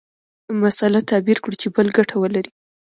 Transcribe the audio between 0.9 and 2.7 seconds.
تعبیر کړو چې بل ګټه ولري.